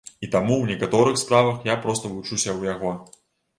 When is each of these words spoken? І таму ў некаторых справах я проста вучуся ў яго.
І 0.25 0.27
таму 0.35 0.55
ў 0.61 0.69
некаторых 0.75 1.19
справах 1.25 1.69
я 1.71 1.77
проста 1.85 2.13
вучуся 2.17 2.43
ў 2.57 2.61
яго. 2.75 2.95